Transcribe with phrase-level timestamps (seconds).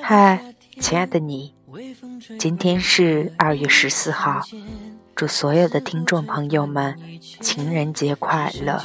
[0.00, 1.52] 嗨，亲爱的你，
[2.38, 4.40] 今天是二月十四号，
[5.16, 6.96] 祝所有的听众朋友们
[7.40, 8.80] 情人节快乐！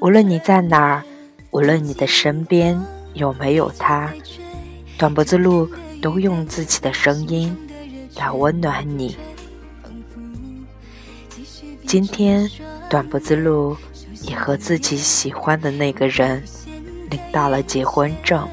[0.00, 1.04] 无论你在哪儿，
[1.50, 2.80] 无论你的身边
[3.12, 4.10] 有没有他，
[4.96, 5.68] 短脖子鹿
[6.00, 7.54] 都用自己的声音
[8.16, 9.18] 来温暖你。
[11.86, 12.50] 今天，
[12.88, 13.76] 短脖子鹿
[14.22, 16.42] 也和自己喜欢的那个人
[17.10, 18.48] 领到了结婚证。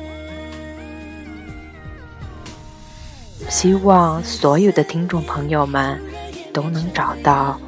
[3.49, 6.01] 希望所有的听众朋友们
[6.51, 7.59] 都能找到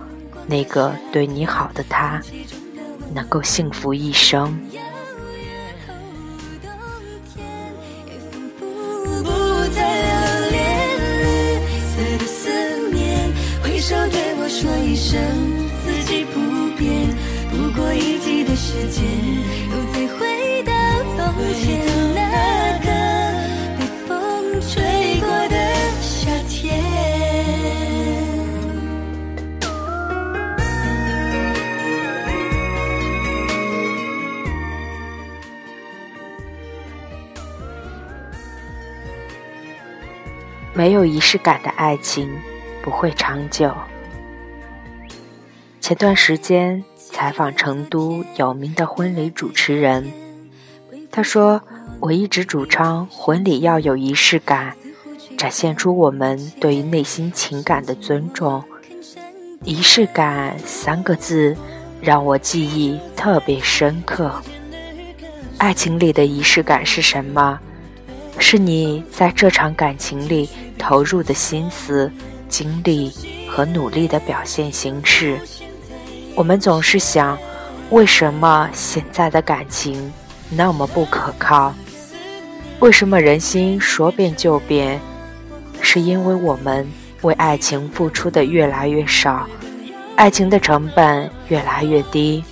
[0.45, 2.21] 那个对你好的他，
[3.13, 4.59] 能够幸福一生。
[14.51, 15.17] 说一声
[15.85, 16.39] 四季不
[16.75, 16.89] 变，
[17.49, 19.05] 不过一季的时间，
[40.79, 42.33] 没有仪式感的爱情
[42.81, 43.75] 不会长久。
[45.81, 50.09] 前段时间采访成都有名的婚礼主持人，
[51.11, 51.61] 他说
[51.99, 54.73] ：“我一直主张婚礼要有仪式感，
[55.37, 58.63] 展现出我们对于内心情感的尊重。
[59.65, 61.57] 仪式感三个字
[62.01, 64.31] 让我记忆特别深刻。
[65.57, 67.59] 爱情里的仪式感是什么？
[68.39, 72.11] 是你在这场感情里投入的心思、
[72.47, 73.11] 精力
[73.47, 75.39] 和努力的表现形式。”
[76.35, 77.37] 我们总是想，
[77.89, 80.11] 为什么现在的感情
[80.49, 81.73] 那么不可靠？
[82.79, 84.99] 为什么人心说变就变？
[85.81, 86.87] 是因为我们
[87.21, 89.45] 为爱情付出的越来越少，
[90.15, 92.43] 爱情的成本越来越低。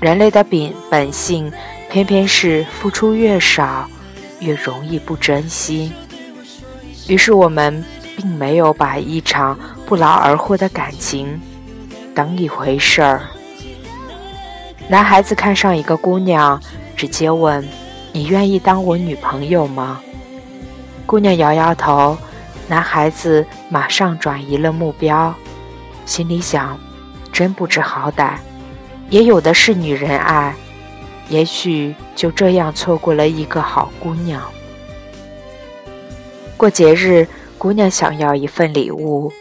[0.00, 1.52] 人类的本本性
[1.90, 3.86] 偏偏是付出越少，
[4.40, 5.92] 越容易不珍惜。
[7.08, 7.84] 于是我们
[8.16, 11.40] 并没有把一场不劳而获的感情。
[12.14, 13.22] 当一回事儿，
[14.88, 16.60] 男孩子看上一个姑娘，
[16.96, 17.66] 直接问
[18.12, 20.00] ：“你愿意当我女朋友吗？”
[21.06, 22.16] 姑娘摇摇头，
[22.68, 25.34] 男孩子马上转移了目标，
[26.04, 26.78] 心里想：
[27.32, 28.34] 真不知好歹，
[29.08, 30.54] 也有的是女人爱，
[31.30, 34.42] 也许就这样错过了一个好姑娘。
[36.58, 37.26] 过节日，
[37.56, 39.32] 姑娘想要一份礼物，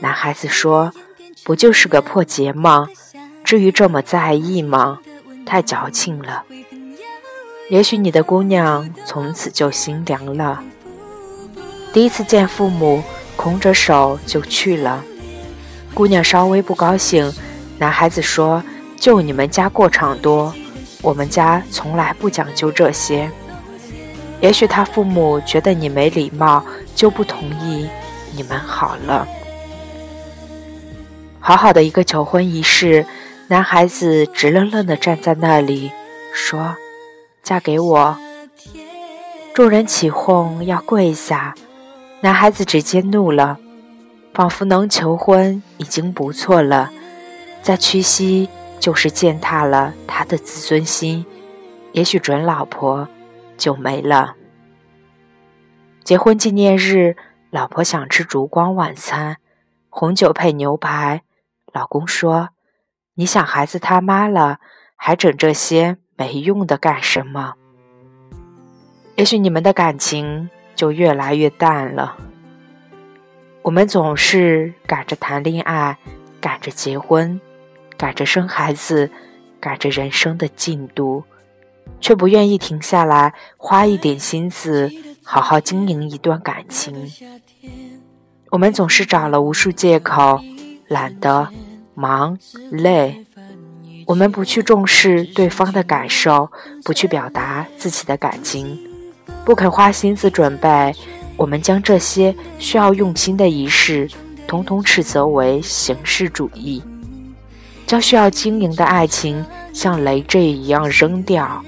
[0.00, 0.92] 男孩子说。
[1.44, 2.88] 不就是个破节吗？
[3.42, 4.98] 至于这么在意吗？
[5.46, 6.44] 太矫情了。
[7.70, 10.62] 也许你的姑娘从此就心凉了。
[11.90, 13.02] 第一次见父母，
[13.34, 15.02] 空着手就去了。
[15.94, 17.32] 姑娘稍微不高兴，
[17.78, 18.62] 男孩子说
[19.00, 20.54] ：“就你们家过场多，
[21.08, 23.30] 我们家从来不讲究这些。”
[24.42, 26.62] 也许他父母觉得你没礼貌，
[26.94, 27.88] 就不同意
[28.36, 29.26] 你们好了。
[31.40, 33.06] 好好的一个求婚仪式，
[33.48, 35.90] 男孩子直愣愣地站在那里，
[36.34, 36.76] 说
[37.42, 38.18] ：“嫁给我。”
[39.54, 41.54] 众人起哄要跪下，
[42.20, 43.58] 男孩子直接怒了，
[44.34, 46.90] 仿佛能求婚已经不错了，
[47.62, 48.48] 再屈膝
[48.80, 51.24] 就是践踏了他的自尊心，
[51.92, 53.08] 也许准老婆
[53.56, 54.34] 就没了。
[56.04, 57.16] 结婚纪念日，
[57.50, 59.36] 老婆想吃烛光晚餐，
[59.90, 61.22] 红酒配牛排。
[61.72, 62.48] 老公说
[63.14, 64.58] ：“你想孩子他妈了，
[64.96, 67.54] 还整这些没用的干什么？
[69.16, 72.16] 也许你们的感情就越来越淡了。
[73.62, 75.98] 我们总是赶着谈恋爱，
[76.40, 77.38] 赶着结婚，
[77.98, 79.10] 赶着生孩子，
[79.60, 81.24] 赶着人生的进度，
[82.00, 84.90] 却不愿意停下来，花一点心思，
[85.22, 86.94] 好好经营一段感情。
[88.50, 90.40] 我们总是找了无数借口。”
[90.88, 91.46] 懒得，
[91.92, 92.38] 忙，
[92.70, 93.22] 累，
[94.06, 96.50] 我们不去重视对方的感受，
[96.82, 98.80] 不去表达自己的感情，
[99.44, 100.94] 不肯花心思准备，
[101.36, 104.08] 我们将这些需要用心的仪式，
[104.46, 106.82] 统统斥责为形式主义，
[107.88, 109.42] 将需要经营的爱情
[109.72, 111.64] 像累赘一样扔掉。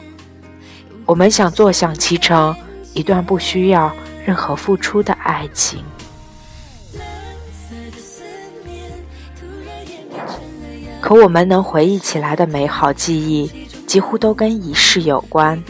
[1.06, 2.54] 我们想坐享其成
[2.92, 3.90] 一段不需要
[4.26, 5.82] 任何付出的爱情。
[11.00, 13.50] 可我们能回忆起来的美好记忆，
[13.86, 15.60] 几乎都跟仪式有关。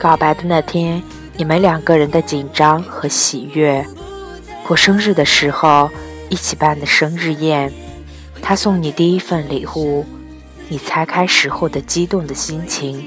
[0.00, 1.00] 告白的那天，
[1.36, 3.84] 你们两个人的紧张和喜悦；
[4.66, 5.88] 过生日的时候，
[6.28, 7.72] 一起办的生日宴，
[8.42, 10.04] 他送你第一份礼物，
[10.68, 12.98] 你拆开时候的激动的心情；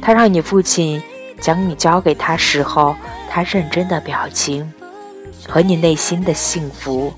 [0.00, 1.00] 他让你父亲
[1.40, 2.96] 将你交给他时候，
[3.28, 4.72] 他认真的表情
[5.48, 7.12] 和你内心的幸福。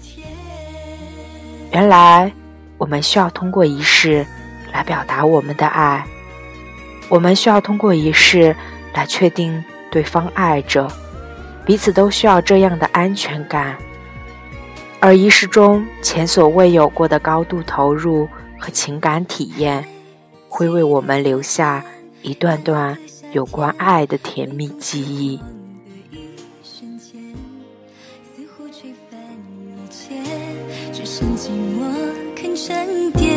[1.71, 2.31] 原来，
[2.77, 4.27] 我们需要通过仪式
[4.73, 6.05] 来表达我们的爱。
[7.09, 8.55] 我们需要通过仪式
[8.95, 10.87] 来确定对方爱着，
[11.65, 13.77] 彼此都需要这样的安全感。
[15.05, 19.85] 而仪式中前所未有过的高度投入和情感体验，
[20.49, 21.85] 会为我们留下
[22.23, 22.97] 一段段
[23.33, 25.41] 有关爱的甜蜜记忆。
[31.37, 31.83] 寂寞
[32.37, 33.29] 肯沉淀，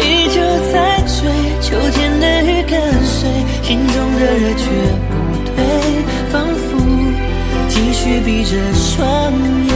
[0.00, 0.40] 依旧
[0.72, 1.30] 在追，
[1.60, 3.30] 秋天的雨跟随，
[3.62, 4.64] 心中的热却
[8.08, 9.30] 继续闭着双
[9.66, 9.74] 眼，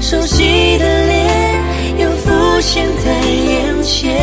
[0.00, 1.60] 熟悉的脸
[1.98, 4.14] 又浮现在眼前。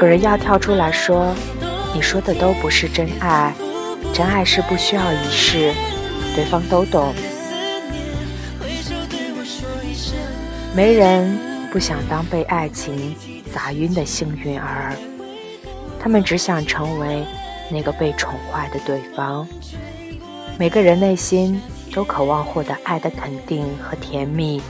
[0.00, 1.34] 有人要跳出来说
[1.92, 3.52] ：“你说的都不是真爱，
[4.14, 5.74] 真爱是不需要仪式，
[6.34, 7.12] 对方都懂。
[10.72, 11.36] 没人
[11.72, 13.16] 不想当被爱情
[13.52, 14.94] 砸晕的幸运儿，
[15.98, 17.24] 他们只想成为
[17.68, 19.46] 那个被宠坏的对方。
[20.56, 21.60] 每个人内心
[21.92, 24.62] 都渴望获得爱的肯定和甜蜜。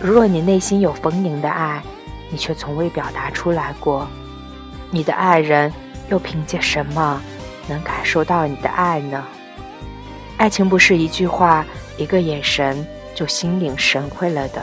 [0.00, 1.82] 如若你内心有丰盈的爱，
[2.30, 4.08] 你却从未表达出来过。”
[4.90, 5.70] 你的爱人
[6.08, 7.20] 又凭借什么
[7.68, 9.22] 能感受到你的爱呢？
[10.38, 11.66] 爱情不是一句话、
[11.98, 14.62] 一个眼神就心领神会了的。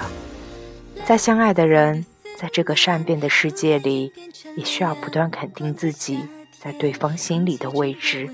[1.05, 2.05] 再相爱的人，
[2.35, 4.11] 在这个善变的世界里，
[4.57, 6.19] 也需要不断肯定自己
[6.59, 8.27] 在对方心里的位置，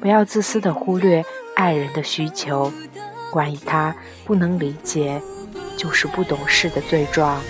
[0.00, 1.24] 不要自私的忽略
[1.56, 2.72] 爱人的需求。
[3.32, 3.94] 关于他
[4.24, 5.20] 不能理解，
[5.76, 7.40] 就是不懂事的罪状。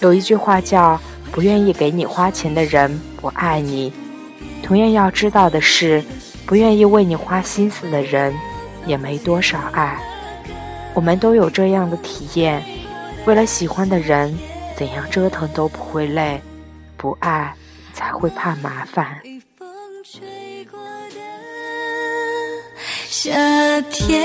[0.00, 1.00] 有一句话叫。
[1.32, 3.90] 不愿意给你花钱的人不爱你，
[4.62, 6.04] 同样要知道的是，
[6.44, 8.34] 不愿意为你花心思的人
[8.84, 9.98] 也没多少爱。
[10.92, 12.62] 我们都有这样的体验：
[13.24, 14.36] 为了喜欢的人，
[14.76, 16.40] 怎样折腾都不会累；
[16.96, 17.54] 不爱
[17.94, 19.20] 才会怕麻烦。
[23.08, 24.22] 夏天。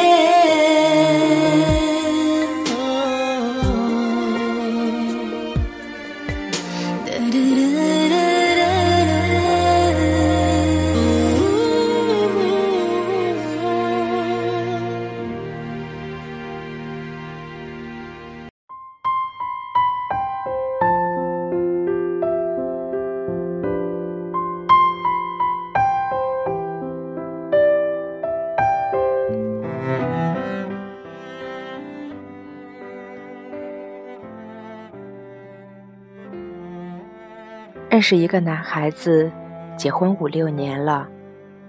[37.98, 39.32] 认识一个男孩子，
[39.76, 41.08] 结婚五六年了，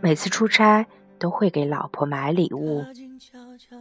[0.03, 0.85] 每次出差
[1.19, 2.85] 都会给老婆买礼物。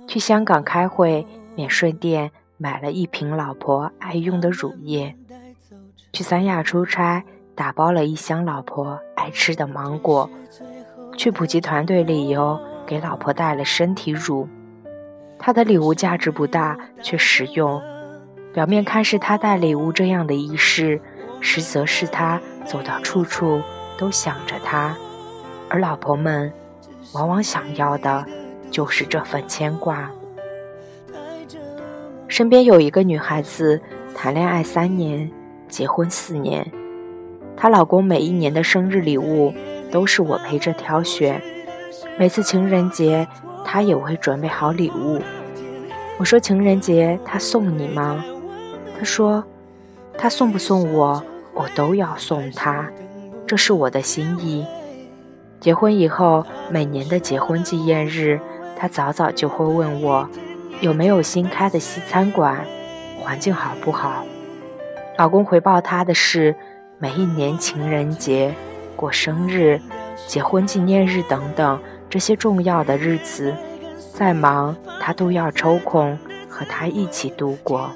[0.07, 1.27] 去香港开会，
[1.57, 5.13] 免税店买了一瓶老婆爱用的乳液；
[6.13, 7.21] 去三亚出差，
[7.53, 10.29] 打包了一箱老婆爱吃的芒果；
[11.17, 14.47] 去普吉团队旅游，给老婆带了身体乳。
[15.37, 17.81] 他的礼物价值不大，却实用。
[18.53, 21.01] 表面看是他带礼物这样的仪式。
[21.39, 23.61] 实则是他走到处处
[23.97, 24.95] 都想着他，
[25.69, 26.51] 而老婆们
[27.13, 28.25] 往往想要的
[28.69, 30.11] 就是这份牵挂。
[32.27, 33.79] 身边有一个女孩子，
[34.13, 35.31] 谈恋爱三年，
[35.69, 36.69] 结婚四年，
[37.55, 39.53] 她老公每一年的生日礼物
[39.91, 41.41] 都是我陪着挑选，
[42.19, 43.27] 每次情人节
[43.63, 45.21] 她也会准备好礼物。
[46.19, 48.25] 我说情人节他送你吗？
[48.97, 49.43] 他说。
[50.17, 52.89] 他送不送我，我都要送他，
[53.45, 54.65] 这是我的心意。
[55.59, 58.39] 结婚以后，每年的结婚纪念日，
[58.75, 60.27] 他早早就会问我
[60.81, 62.65] 有没有新开的西餐馆，
[63.19, 64.25] 环境好不好。
[65.17, 66.55] 老公回报他的是，
[66.97, 68.53] 每一年情人节、
[68.95, 69.79] 过生日、
[70.27, 73.53] 结婚纪念日等等这些重要的日子，
[74.13, 76.17] 再忙他都要抽空
[76.49, 77.91] 和他一起度过。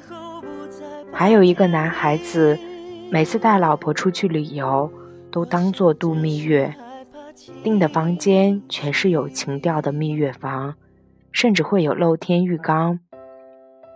[1.12, 2.58] 还有一个男孩子，
[3.10, 4.90] 每次带老婆出去旅游，
[5.30, 6.74] 都当做度蜜月。
[7.62, 10.74] 订的房间全是有情调的蜜月房，
[11.30, 12.98] 甚至会有露天浴缸。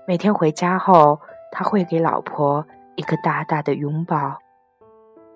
[0.07, 1.21] 每天回家后，
[1.51, 4.39] 他会给老婆一个大大的拥抱。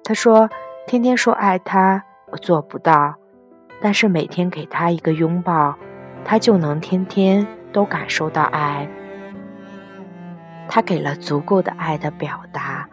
[0.04, 0.48] 他说
[0.86, 3.14] ：“天天说爱他，我做不到，
[3.80, 5.74] 但是每天给他一个拥抱，
[6.24, 8.88] 他就能天天都感受到爱。”
[10.70, 12.88] 他给了足够的爱的表达，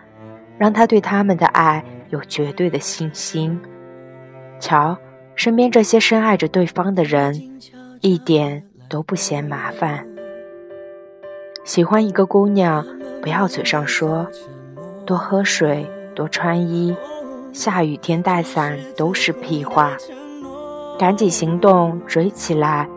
[0.58, 3.58] 让他对他们的爱有绝对的信心。
[4.60, 4.98] 瞧，
[5.36, 7.60] 身边这些深爱着对方的人，
[8.02, 10.06] 一点都不嫌麻烦。
[11.64, 12.86] 喜欢一个姑娘，
[13.22, 14.28] 不要嘴上说，
[15.06, 15.90] 多喝水。
[16.16, 16.98] 多穿衣，
[17.54, 19.96] 下雨天带伞都是屁话。
[20.98, 22.90] 赶紧行动，追起来！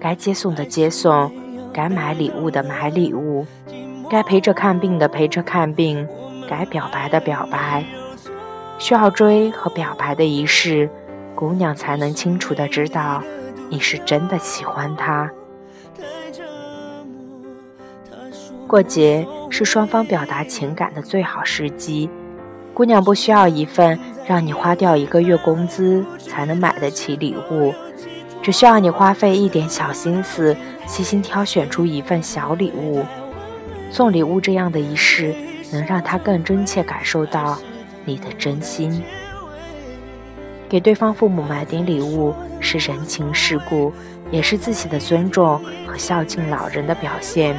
[0.00, 1.30] 该接送的接送，
[1.70, 3.44] 该买礼物的买礼物，
[4.12, 6.06] 该陪着看病的陪着看病，
[6.46, 7.82] 该表白的表白。
[8.78, 10.90] 需要追和表白的仪式，
[11.34, 13.22] 姑娘才能清楚的知道
[13.70, 15.30] 你是真的喜欢她。
[18.66, 22.10] 过节是双方表达情感的最好时机。
[22.74, 27.72] 姑娘不需要一份让你花掉一个月工资才能买得起礼物，
[28.42, 30.54] 只需要你花费一点小心思，
[30.86, 33.06] 细心挑选出一份小礼物。
[33.92, 35.34] 送礼物这样的仪式，
[35.70, 37.58] 能让他更真切感受到
[38.06, 39.02] 你的真心。
[40.66, 43.92] 给对方父母买点礼物是人情世故，
[44.30, 47.54] 也是自己的尊重和孝敬老人的表现。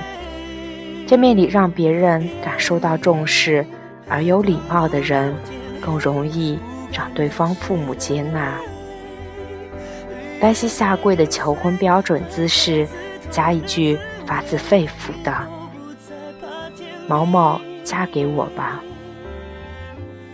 [1.06, 3.64] 见面礼让别人感受到重视。
[4.10, 5.34] 而有礼貌的人，
[5.80, 6.60] 更容易
[6.92, 8.54] 让对方父母接纳。
[10.42, 12.86] 单膝下跪的求婚标准姿势，
[13.32, 15.34] 加一句发自肺腑的
[17.08, 18.84] “毛毛，嫁给我吧”，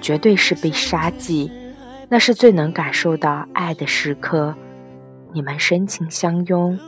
[0.01, 1.51] 绝对是被杀忌。
[2.11, 4.55] 那是最能感受到爱的时刻。
[5.31, 6.79] 你们深情相拥，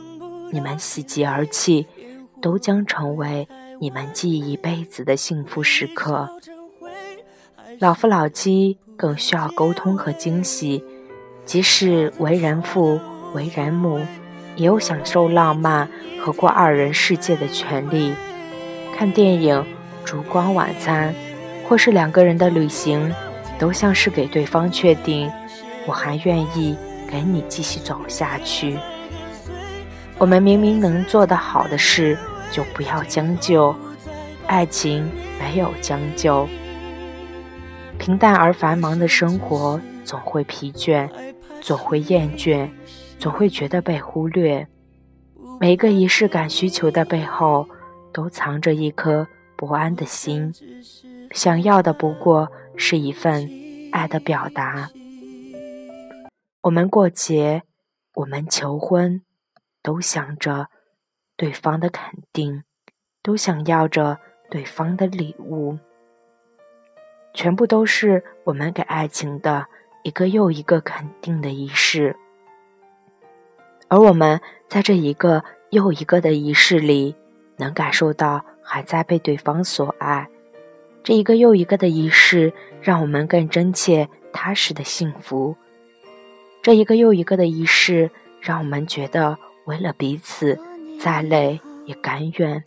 [0.50, 1.86] 你们喜极而泣，
[2.40, 3.46] 都将成为
[3.78, 6.28] 你们记一辈子的幸福时刻。
[7.78, 10.82] 老夫老妻更需要沟通和惊喜，
[11.44, 12.98] 即使为人父、
[13.32, 14.00] 为人母，
[14.56, 15.88] 也有享受浪漫
[16.20, 18.12] 和过二人世界的权利。
[19.02, 19.66] 看电影、
[20.04, 21.12] 烛光晚餐，
[21.66, 23.12] 或是两个人的旅行，
[23.58, 25.28] 都像是给对方确定，
[25.88, 26.76] 我还愿意
[27.10, 28.78] 跟你继续走下去。
[30.18, 32.16] 我们明明能做得好的事，
[32.52, 33.74] 就不要将就。
[34.46, 36.48] 爱情没有将就。
[37.98, 41.10] 平淡而繁忙的生活总会疲倦，
[41.60, 42.68] 总会厌倦，
[43.18, 44.64] 总会觉得被忽略。
[45.58, 47.66] 每个仪式感需求的背后，
[48.12, 49.26] 都藏着一颗
[49.56, 50.52] 不安的心，
[51.32, 53.48] 想要的不过是一份
[53.90, 54.90] 爱的表达。
[56.62, 57.62] 我们过节，
[58.14, 59.22] 我们求婚，
[59.82, 60.68] 都想着
[61.36, 62.62] 对方的肯定，
[63.22, 64.18] 都想要着
[64.50, 65.78] 对方的礼物。
[67.34, 69.66] 全部都是我们给爱情的
[70.02, 72.14] 一个又一个肯定的仪式，
[73.88, 74.38] 而我们
[74.68, 77.16] 在这一个又一个的仪式里，
[77.62, 80.28] 能感受到还在被对方所爱。
[81.04, 85.54] 这一个又一个的仪式，让我们更真切、踏实的幸福。
[86.62, 90.58] 这一个又一个的仪式，让我们觉得为了彼此，
[91.00, 92.64] 再累也甘愿。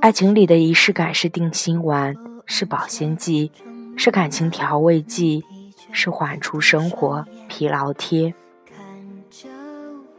[0.00, 2.14] 爱情里的仪式感是定心丸。
[2.44, 3.52] 是保鲜剂，
[3.96, 5.44] 是感情调味剂，
[5.92, 8.34] 是缓出生活疲劳贴。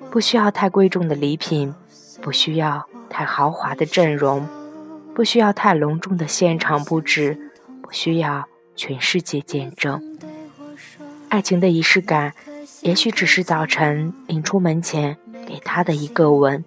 [0.10, 1.76] 不需要太贵重的礼品，
[2.22, 4.48] 不需要太豪华的阵容，
[5.14, 7.52] 不需要太隆重的现场布置，
[7.84, 10.02] 不需要全世界见证。
[11.30, 12.34] 爱情的仪式感，
[12.82, 15.16] 也许只是早晨临出门前
[15.46, 16.66] 给他的一个吻，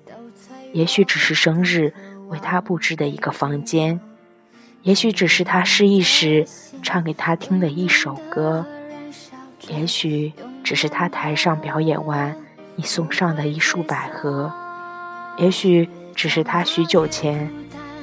[0.72, 1.92] 也许只是生日
[2.28, 4.00] 为他布置的一个房间。
[4.82, 6.46] 也许只是他失意时
[6.80, 8.64] 唱给他听的一首歌，
[9.66, 12.36] 也许只是他台上表演完
[12.76, 14.52] 你送上的一束百合，
[15.38, 15.88] 也许
[16.26, 17.48] 只是他许久前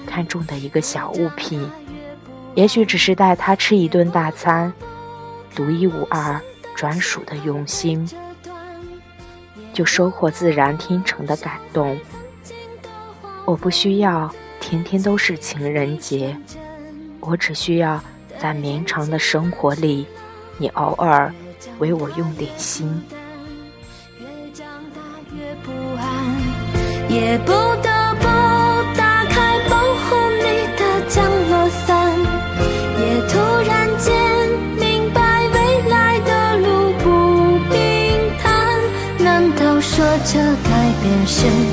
[0.07, 1.69] 看中的一个小物品，
[2.55, 4.71] 也许只是带他吃一顿大餐，
[5.53, 6.39] 独一无二、
[6.73, 8.09] 专属的用心，
[9.73, 11.99] 就收获自然天成的感动。
[13.43, 16.33] 我不需要天天都是情人节。
[17.19, 18.01] 我只需要
[18.39, 20.07] 在绵长的生活里，
[20.57, 21.29] 你偶尔
[21.77, 23.03] 为我用点心。
[27.09, 27.51] 也不
[27.83, 27.92] 得
[41.25, 41.72] 改